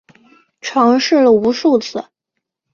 [0.61, 2.03] 尝试了无数次